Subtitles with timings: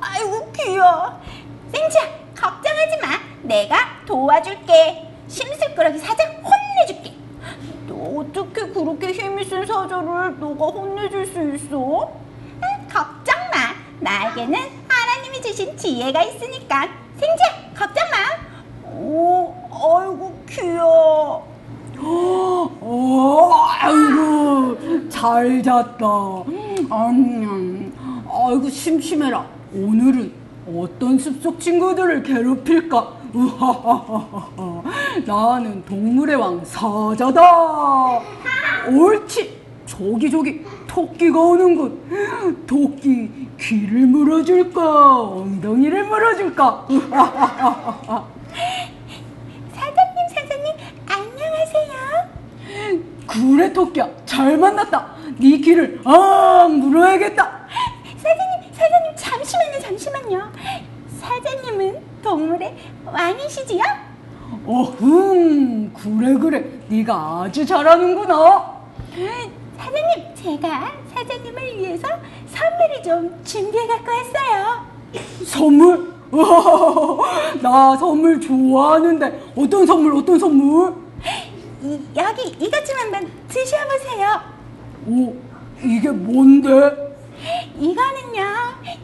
[0.00, 1.20] 아이고 귀여워.
[1.72, 2.02] 생지야
[2.36, 3.08] 걱정하지 마.
[3.42, 5.06] 내가 도와줄게.
[5.28, 7.14] 심술꾸러기 사자 혼내줄게.
[7.86, 12.10] 너 어떻게 그렇게 힘이 쓴 사자를 너가 혼내줄 수 있어?
[12.62, 13.74] 응, 걱정 마.
[14.00, 14.54] 나에게는
[14.88, 16.88] 하나님이 주신 지혜가 있으니까.
[17.18, 18.90] 생지야 걱정 마.
[18.90, 21.44] 오, 아이고 귀여
[22.00, 26.06] 오, 어, 아이고 잘 잤다.
[26.06, 28.24] 음, 음, 음.
[28.30, 29.57] 아이고 심심해라.
[29.72, 30.32] 오늘은
[30.74, 33.18] 어떤 숲속 친구들을 괴롭힐까?
[33.34, 34.82] 우하하하하.
[35.26, 38.20] 나는 동물의 왕 사자다.
[38.90, 39.58] 옳지.
[39.86, 42.64] 저기 저기 토끼가 오는군.
[42.66, 45.20] 토끼 귀를 물어줄까?
[45.22, 46.86] 엉덩이를 물어줄까?
[46.90, 48.24] 우하하하하.
[49.74, 50.72] 사장님, 사장님,
[51.06, 52.28] 안녕하세요.
[53.26, 57.66] 그래 토끼야 잘 만났다 네 귀를 아 물어야겠다
[58.16, 60.52] 사장님, 사장님, 잠시만요, 잠시만요.
[61.20, 63.82] 사장님은 동물의 왕이시지요?
[64.66, 68.78] 어흥 그래 그래 네가 아주 잘하는구나
[69.76, 72.06] 사장님, 제가 사장님을 위해서
[72.48, 74.86] 선물을 좀 준비해 갖고 왔어요.
[75.44, 76.14] 선물
[77.62, 80.94] 나 선물 좋아하는데 어떤 선물 어떤 선물
[81.82, 84.40] 이, 여기 이것 좀 한번 드셔보세요.
[85.06, 85.34] 오
[85.82, 87.07] 이게 뭔데
[87.78, 88.42] 이거는요,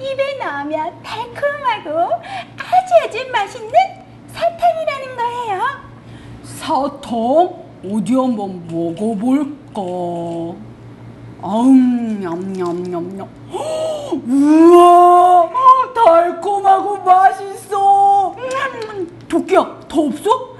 [0.01, 1.91] 입에 넣으면 달콤하고
[2.59, 3.73] 아주 아주 맛있는
[4.33, 5.61] 사탕이라는 거예요.
[6.43, 9.83] 사탕 어디 한번 먹어볼까
[11.43, 13.29] 아음 냠냠냠냠
[14.27, 15.51] 우와
[15.95, 20.55] 달콤하고 맛있어 음, 토끼야 더 없어?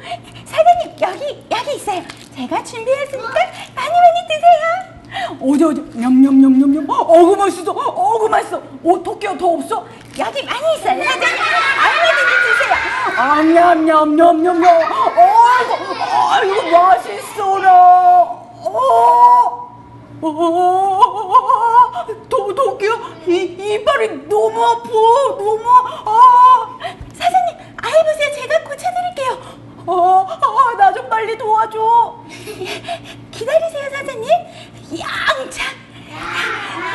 [0.45, 2.03] 사장님, 여기, 여기 있어요.
[2.35, 3.33] 제가 준비했으니까
[3.75, 5.41] 많이 많이 드세요.
[5.41, 9.85] 어디 어디 냠냠냠냠냠 어구 맛있어 어구 맛있어 어 토끼야 더 없어?
[10.19, 11.39] 여기 많이 있어요, 사장님.
[11.85, 12.75] 얼마든지 드세요.
[13.17, 17.67] 아 냠냠냠냠냠 어이구 아이고 맛있어라
[18.67, 19.71] 어
[20.23, 20.27] 어,
[22.31, 22.93] 도, 도끼야
[23.27, 25.61] 이, 이빨이 너무 아파 너무
[26.07, 26.69] 아
[27.13, 28.33] 사장님, 아이 보세요.
[28.35, 29.55] 제가 고쳐드릴게요.
[29.87, 32.17] 어, 아, 나좀 빨리 도와줘.
[33.31, 34.31] 기다리세요, 사장님.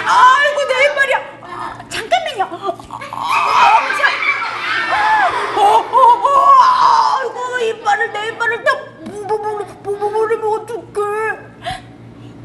[0.09, 1.17] 아이고, 내 이빨이야.
[1.43, 2.43] 아, 잠깐만요.
[5.55, 6.29] 어, 어, 어,
[7.21, 8.71] 아이고, 이빨을, 내 이빨을 다
[9.83, 10.99] 뽑아버리면 어떡해.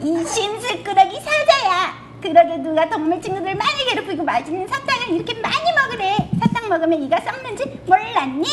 [0.00, 2.04] 이 심술꾸러기 사자야.
[2.20, 6.16] 그러게 누가 동물 친구들 많이 괴롭히고 맛있는 사탕을 이렇게 많이 먹으래.
[6.40, 8.46] 사탕 먹으면 이가 썩는지 몰랐니?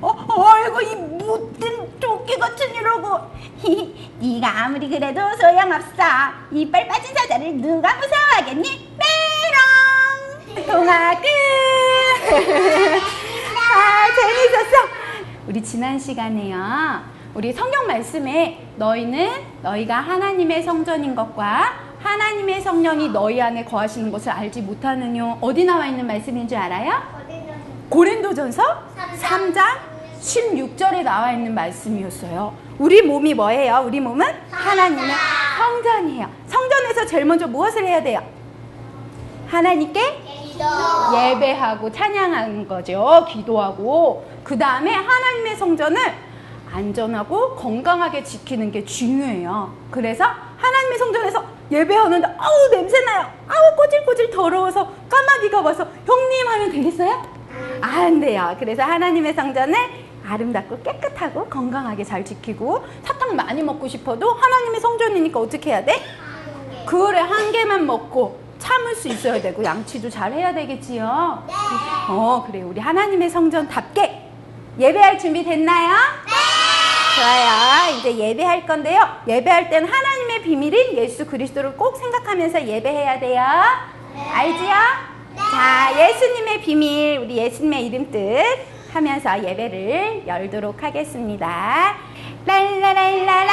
[0.00, 0.10] 어,
[0.42, 3.20] 아이고, 이 못된 토끼 같은 이러고.
[4.20, 6.02] 네가 아무리 그래도 소용없어.
[6.52, 8.96] 이빨 빠진 사자를 누가 무서워하겠니?
[10.54, 10.66] 메롱.
[10.66, 11.26] 동화 끝.
[13.74, 14.88] 아 재밌었어.
[15.46, 17.02] 우리 지난 시간에요.
[17.34, 19.30] 우리 성경 말씀에 너희는
[19.62, 25.38] 너희가 하나님의 성전인 것과 하나님의 성령이 너희 안에 거하시는 것을 알지 못하느뇨.
[25.40, 26.92] 어디 나와 있는 말씀인 줄 알아요?
[27.88, 28.62] 고린도전서
[29.20, 29.93] 3장
[30.24, 32.54] 16절에 나와 있는 말씀이었어요.
[32.78, 33.82] 우리 몸이 뭐예요?
[33.86, 35.14] 우리 몸은 하나님의
[35.58, 36.30] 성전이에요.
[36.46, 38.22] 성전에서 제일 먼저 무엇을 해야 돼요?
[39.48, 40.00] 하나님께
[41.14, 43.26] 예배하고 찬양하는 거죠.
[43.28, 44.26] 기도하고.
[44.42, 46.00] 그 다음에 하나님의 성전을
[46.72, 49.72] 안전하고 건강하게 지키는 게 중요해요.
[49.90, 50.24] 그래서
[50.56, 53.30] 하나님의 성전에서 예배하는데 아우 냄새나요.
[53.46, 57.22] 아우 꼬질꼬질 더러워서 까마귀가 와서 형님 하면 되겠어요?
[57.80, 58.56] 안 돼요.
[58.58, 65.70] 그래서 하나님의 성전을 아름답고 깨끗하고 건강하게 잘 지키고 사탕 많이 먹고 싶어도 하나님의 성전이니까 어떻게
[65.70, 66.02] 해야 돼?
[66.86, 71.44] 그래 한 개만 먹고 참을 수 있어야 되고 양치도 잘 해야 되겠지요.
[72.08, 74.22] 어 그래 우리 하나님의 성전답게
[74.78, 75.94] 예배할 준비 됐나요?
[77.16, 77.96] 좋아요.
[77.98, 79.06] 이제 예배할 건데요.
[79.28, 83.42] 예배할 땐 하나님의 비밀인 예수 그리스도를 꼭 생각하면서 예배해야 돼요.
[84.32, 84.72] 알지요?
[85.36, 91.96] 자, 예수님의 비밀, 우리 예수님의 이름 뜻 하면서 예배를 열도록 하겠습니다.
[92.46, 93.44] 랄라랄라랄랄라.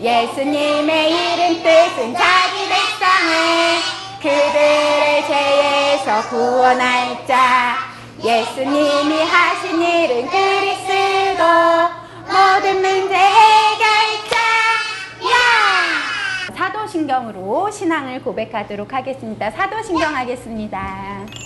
[0.00, 3.36] 예수님의 이름 뜻은 자기 백성을
[4.20, 7.76] 그들의 죄에서 구원할 자.
[8.24, 11.44] 예수님이 하신 일은 그리스도
[12.26, 14.36] 모든 문제 해결자.
[15.22, 16.56] 야!
[16.56, 19.50] 사도신경으로 신앙을 고백하도록 하겠습니다.
[19.52, 21.45] 사도신경 하겠습니다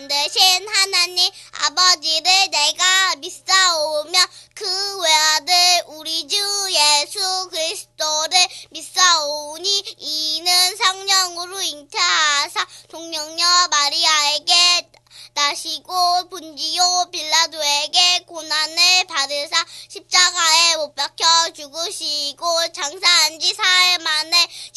[0.00, 1.30] 만드신 하나님
[1.64, 4.18] 아버지를 내가 믿사오며
[4.54, 5.54] 그 외아들
[5.88, 6.36] 우리 주
[6.70, 8.38] 예수 그리스도를
[8.70, 14.90] 믿사오니 이는 성령으로 잉태하사 동령녀 마리아에게
[15.34, 24.39] 나시고 본지요 빌라도에게 고난을 받으사 십자가에 못 박혀 죽으시고 장사한 지 사흘 만에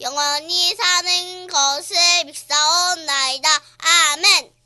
[0.00, 1.96] 영원히 사는 것을
[2.26, 3.48] 믿사옵나이다.
[4.12, 4.63] 아멘.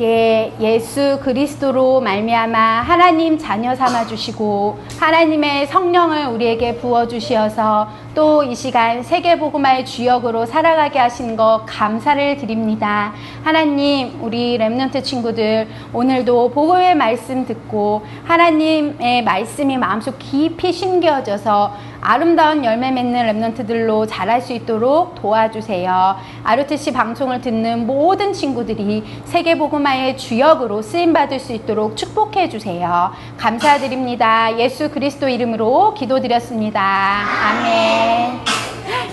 [0.00, 8.54] 우리에게 예수 그리스도로 말미암아 하나님 자녀 삼아 주시고 하나님의 성령을 우리에게 부어 주시어서 또 이
[8.54, 13.12] 시간 세계 복음화의 주역으로 살아가게 하신 것 감사를 드립니다.
[13.44, 22.90] 하나님, 우리 렘넌트 친구들 오늘도 복음의 말씀 듣고 하나님의 말씀이 마음속 깊이 심겨져서 아름다운 열매
[22.90, 26.16] 맺는 랩런트들로 자랄 수 있도록 도와주세요.
[26.44, 33.12] 아르트시 방송을 듣는 모든 친구들이 세계복음화의 주역으로 쓰임받을 수 있도록 축복해 주세요.
[33.36, 34.58] 감사드립니다.
[34.58, 36.80] 예수 그리스도 이름으로 기도드렸습니다.
[36.80, 38.40] 아멘.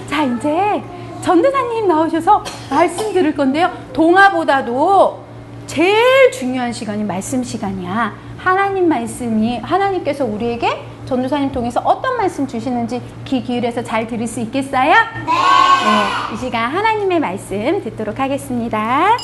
[0.09, 0.81] 자, 이제
[1.21, 3.69] 전도사님 나오셔서 말씀 들을 건데요.
[3.91, 5.27] 동화보다도
[5.65, 8.13] 제일 중요한 시간이 말씀 시간이야.
[8.37, 14.91] 하나님 말씀이 하나님께서 우리에게 전도사님 통해서 어떤 말씀 주시는지 귀 기울여서 잘 들을 수 있겠어요?
[14.91, 16.33] 네.
[16.33, 19.15] 이 시간 하나님의 말씀 듣도록 하겠습니다.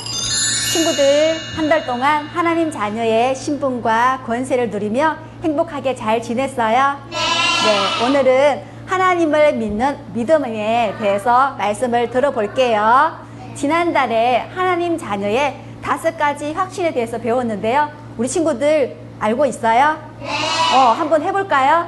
[0.74, 6.98] 친구들 한 달 동안 하나님 자녀의 신분과 권세를 누리며 행복하게 잘 지냈어요?
[7.12, 8.06] 네.
[8.06, 13.18] 오늘은 하나님을 믿는 믿음에 대해서 말씀을 들어볼게요.
[13.56, 17.90] 지난달에 하나님 자녀의 다섯 가지 확신에 대해서 배웠는데요.
[18.18, 19.98] 우리 친구들 알고 있어요?
[20.20, 20.28] 네.
[20.74, 21.88] 어, 한번 해볼까요?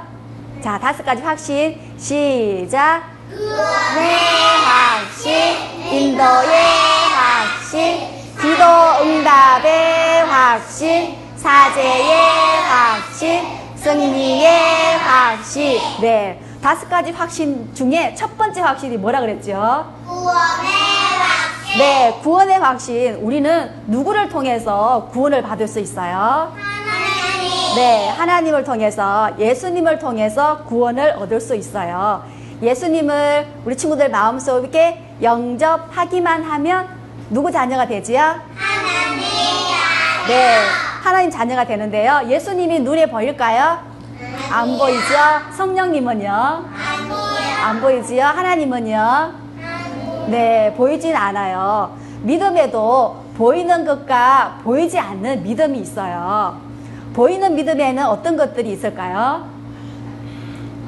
[0.63, 1.79] 자, 다섯 가지 확신.
[1.97, 3.01] 시작.
[3.29, 4.15] 구원의
[4.63, 5.31] 확신,
[5.91, 6.63] 인도의
[7.15, 7.99] 확신,
[8.39, 8.63] 기도
[9.01, 12.15] 응답의 확신, 사제의
[12.69, 13.43] 확신,
[13.75, 15.79] 승리의 확신.
[16.01, 16.39] 네.
[16.61, 19.85] 다섯 가지 확신 중에 첫 번째 확신이 뭐라 그랬죠?
[20.05, 20.35] 구원의
[21.19, 21.77] 확신.
[21.79, 23.15] 네, 구원의 확신.
[23.15, 26.53] 우리는 누구를 통해서 구원을 받을 수 있어요?
[27.75, 32.23] 네, 하나님을 통해서, 예수님을 통해서 구원을 얻을 수 있어요.
[32.61, 36.87] 예수님을 우리 친구들 마음속에 영접하기만 하면
[37.29, 38.21] 누구 자녀가 되지요?
[38.21, 39.21] 하나님.
[40.27, 40.59] 네,
[41.03, 42.21] 하나님 자녀가 되는데요.
[42.27, 43.79] 예수님이 눈에 보일까요?
[44.51, 45.13] 안 보이죠?
[45.57, 46.31] 성령님은요?
[46.31, 47.65] 안 보여.
[47.65, 48.23] 안 보이지요?
[48.23, 49.33] 하나님은요?
[50.27, 51.97] 네, 보이진 않아요.
[52.21, 56.64] 믿음에도 보이는 것과 보이지 않는 믿음이 있어요.
[57.15, 59.47] 보이는 믿음에는 어떤 것들이 있을까요?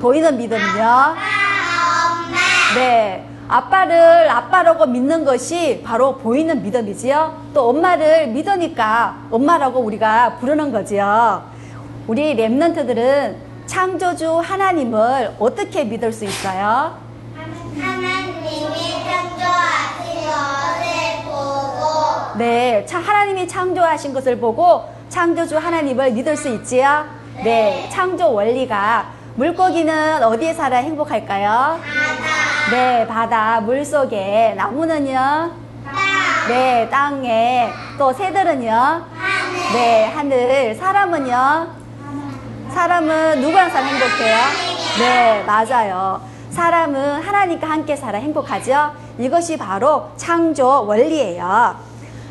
[0.02, 1.16] 보이는 믿음은요?
[2.76, 3.24] 네.
[3.48, 7.44] 아빠를 아빠라고 믿는 것이 바로 보이는 믿음이지요.
[7.54, 11.44] 또 엄마를 믿으니까 엄마라고 우리가 부르는 거지요.
[12.08, 16.98] 우리 랩런트들은 창조주 하나님을 어떻게 믿을 수 있어요?
[17.80, 27.06] 하나님이 창조하신 것을 보고 네, 차- 하나님이 창조하신 것을 보고 창조주 하나님을 믿을 수 있지요?
[27.44, 31.80] 네, 창조 원리가 물고기는 어디에 살아 행복할까요?
[32.72, 35.52] 네, 바다, 물 속에 나무는요?
[36.50, 39.06] 네, 땅에 또 새들은요?
[39.74, 40.76] 네, 하늘.
[40.76, 41.68] 사람은요?
[42.74, 44.38] 사람은 누구랑 살아 행복해요?
[45.00, 46.22] 네, 맞아요.
[46.50, 48.92] 사람은 하나님과 함께 살아 행복하죠?
[49.20, 51.76] 이것이 바로 창조 원리예요.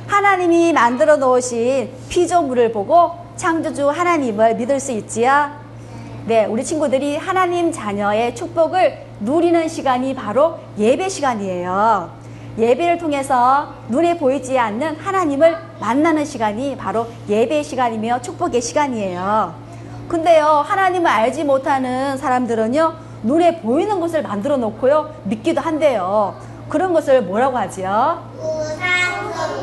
[0.06, 5.50] 하나님이 만들어 놓으신 피조물을 보고 창조주 하나님을 믿을 수 있지요?
[6.26, 12.10] 네, 우리 친구들이 하나님 자녀의 축복을 누리는 시간이 바로 예배 시간이에요.
[12.58, 19.54] 예배를 통해서 눈에 보이지 않는 하나님을 만나는 시간이 바로 예배 시간이며 축복의 시간이에요.
[20.08, 22.94] 근데요, 하나님을 알지 못하는 사람들은요,
[23.24, 26.34] 눈에 보이는 것을 만들어 놓고요, 믿기도 한대요.
[26.68, 28.22] 그런 것을 뭐라고 하지요?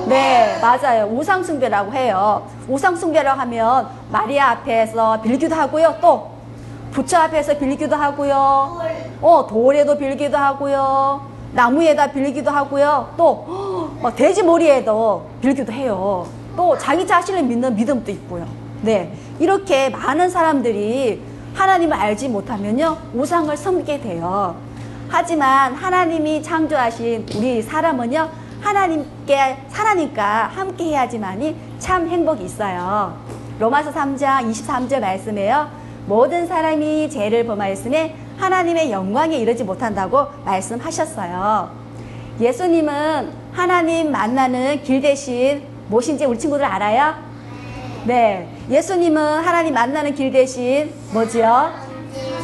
[0.07, 1.05] 네, 맞아요.
[1.05, 2.47] 우상숭배라고 해요.
[2.67, 5.95] 우상숭배라고 하면 마리아 앞에서 빌기도 하고요.
[6.01, 6.31] 또
[6.91, 8.79] 부처 앞에서 빌기도 하고요.
[9.21, 11.21] 어, 돌에도 빌기도 하고요.
[11.53, 13.13] 나무에다 빌기도 하고요.
[13.17, 13.45] 또
[14.01, 16.27] 어, 돼지 머리에도 빌기도 해요.
[16.55, 18.45] 또 자기 자신을 믿는 믿음도 있고요.
[18.81, 21.21] 네, 이렇게 많은 사람들이
[21.55, 24.55] 하나님을 알지 못하면요 우상을 섬기게 돼요.
[25.09, 28.29] 하지만 하나님이 창조하신 우리 사람은요
[28.63, 33.17] 하나님께 하나님과 함께 해야지만이 참 행복이 있어요.
[33.59, 35.69] 로마서 3장 23절 말씀에요.
[36.05, 41.69] 모든 사람이 죄를 범하였으니 하나님의 영광에 이르지 못한다고 말씀하셨어요.
[42.39, 47.15] 예수님은 하나님 만나는 길 대신 무엇인지 우리 친구들 알아요?
[48.05, 48.49] 네.
[48.69, 51.71] 예수님은 하나님 만나는 길 대신 뭐지요?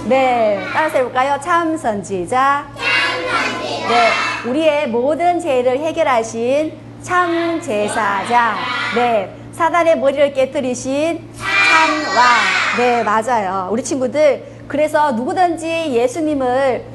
[0.07, 0.63] 네.
[0.73, 1.39] 따라서 해볼까요?
[1.41, 2.67] 참 선지자.
[2.75, 4.28] 네.
[4.47, 8.55] 우리의 모든 죄를 해결하신 참 제사장.
[8.95, 9.35] 네.
[9.51, 12.77] 사단의 머리를 깨뜨리신 참왕.
[12.77, 13.67] 네, 맞아요.
[13.71, 14.45] 우리 친구들.
[14.67, 16.85] 그래서 누구든지 예수님을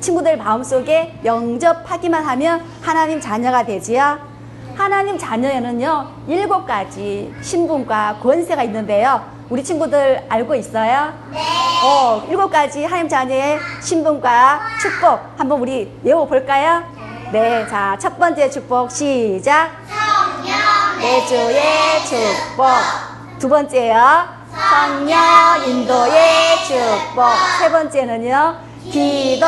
[0.00, 4.18] 친구들 마음속에 영접하기만 하면 하나님 자녀가 되지요.
[4.74, 9.22] 하나님 자녀에는요, 일곱 가지 신분과 권세가 있는데요.
[9.50, 11.12] 우리 친구들 알고 있어요?
[11.32, 11.40] 네.
[11.82, 16.84] 어, 일곱 가지 하나님 자녀의 신분과 축복 한번 우리 외워 볼까요?
[17.32, 17.66] 네.
[17.68, 19.72] 자, 첫 번째 축복 시작.
[21.00, 21.60] 내 주의
[22.06, 22.66] 축복.
[23.40, 24.28] 두 번째요.
[24.70, 25.18] 성령
[25.66, 27.24] 인도의 축복.
[27.58, 28.70] 세 번째는요.
[28.84, 29.46] 기도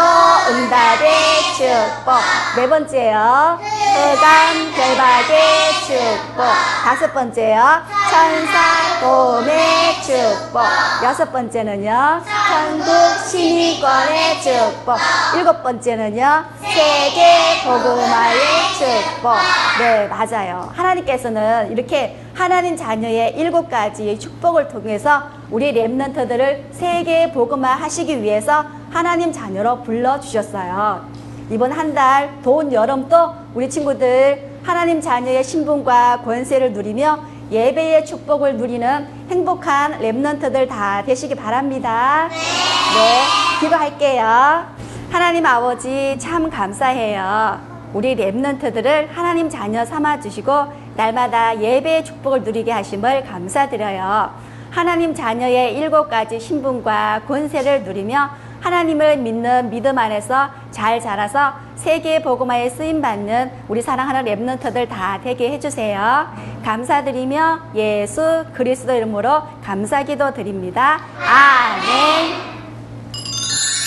[0.50, 1.10] 응답의
[1.56, 2.14] 축복.
[2.56, 3.58] 네 번째요.
[3.60, 6.44] 흑암 결박의 축복.
[6.84, 7.82] 다섯 번째요.
[8.10, 9.58] 천사 도움의
[10.02, 10.62] 축복.
[11.04, 12.20] 여섯 번째는요.
[12.48, 12.86] 천국
[13.28, 14.96] 시민권의 축복.
[15.36, 16.44] 일곱 번째는요.
[16.60, 18.38] 세계 복음화의
[18.78, 19.32] 축복.
[19.80, 20.70] 네, 맞아요.
[20.72, 29.32] 하나님께서는 이렇게 하나님 자녀의 일곱 가지 축복을 통해서 우리 랩런트들을 세계 복음화 하시기 위해서 하나님
[29.32, 31.04] 자녀로 불러주셨어요.
[31.50, 33.16] 이번 한 달 더운 여름도
[33.54, 42.28] 우리 친구들 하나님 자녀의 신분과 권세를 누리며 예배의 축복을 누리는 행복한 랩런트들 다 되시기 바랍니다.
[42.30, 44.64] 네, 기도할게요.
[45.10, 47.60] 하나님 아버지 참 감사해요.
[47.92, 50.52] 우리 랩런트들을 하나님 자녀 삼아 주시고
[50.96, 54.30] 날마다 예배의 축복을 누리게 하심을 감사드려요.
[54.70, 58.30] 하나님 자녀의 일곱 가지 신분과 권세를 누리며
[58.62, 65.50] 하나님을 믿는 믿음 안에서 잘 자라서 세계 복음화에 쓰임 받는 우리 사랑하는 랩런트들 다 되게
[65.50, 66.32] 해주세요.
[66.64, 71.00] 감사드리며 예수 그리스도 이름으로 감사기도 드립니다.
[71.18, 72.52] 아멘.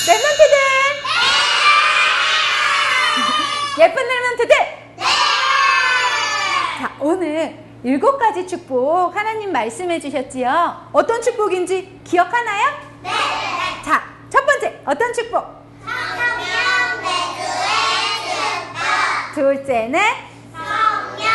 [0.08, 0.55] 랩런트들!
[3.79, 4.51] 예쁜 랩런트들!
[6.79, 10.89] 자, 오늘 일곱 가지 축복 하나님 말씀해 주셨지요.
[10.91, 12.85] 어떤 축복인지 기억하나요?
[14.86, 14.92] 네.
[14.92, 15.65] 어떤 축복?
[15.84, 17.65] 성령 배주의
[19.34, 20.00] 축복 둘째는
[20.54, 21.25] 성령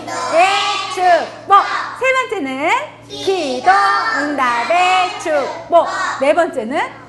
[0.00, 0.46] 인도의 의
[0.92, 1.52] 축복.
[2.00, 2.70] 세 번째는
[3.08, 3.70] 기도
[4.20, 5.86] 응답의 축복.
[6.20, 7.02] 네 번째는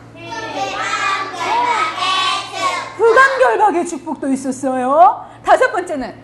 [2.98, 5.26] 후감 결박의 축복도 있었어요.
[5.44, 6.16] 다섯 번째는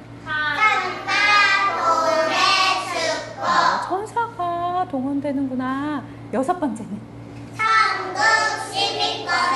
[2.94, 6.04] 축복 천사가 동원되는구나.
[6.34, 7.19] 여섯 번째는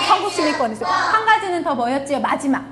[0.07, 0.89] 천국 시민권 있어요.
[0.89, 2.19] 한 가지는 더 뭐였지요?
[2.19, 2.63] 마지막.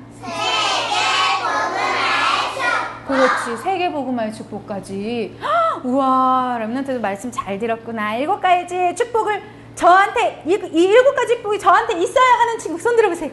[3.06, 3.62] 그렇지.
[3.62, 5.38] 세계 복음화의 축복까지.
[5.42, 8.14] 헉, 우와, 렘넌트도 말씀 잘 들었구나.
[8.16, 9.42] 일곱 가지 축복을
[9.74, 13.30] 저한테 이, 이 일곱 가지 축복이 저한테 있어야 하는 친구 손 들어보세요.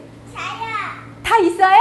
[1.22, 1.78] 다 있어요?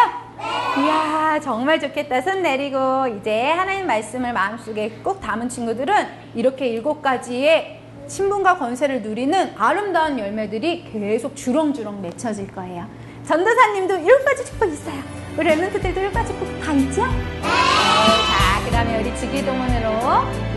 [0.77, 2.22] 이야, 정말 좋겠다.
[2.22, 7.79] 손 내리고 이제 하나님 말씀을 마음속에 꼭 담은 친구들은 이렇게 일곱 가지의
[8.10, 12.88] 신분과 권세를 누리는 아름다운 열매들이 계속 주렁주렁 맺혀질 거예요.
[13.25, 13.94] 전도사님도
[14.25, 15.00] 가지 축복 있어요.
[15.38, 17.06] 우리 랩런트들도 가지 축복 다 있죠?
[17.06, 17.42] 네.
[17.42, 19.89] 자, 그러면 우리 주기도문으로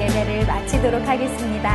[0.01, 1.69] 예배를 마치도록 하겠습니다.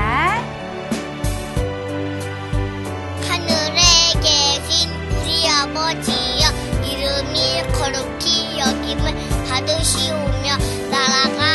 [3.29, 3.81] 하늘에
[4.19, 4.89] 계신
[5.21, 6.49] 우리 아버지여
[6.83, 9.13] 이름이 거룩히 여김을
[9.47, 10.57] 받으시오며
[10.89, 11.46] 나라가